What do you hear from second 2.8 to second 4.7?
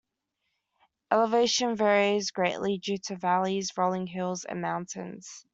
to the valleys, rolling hills, and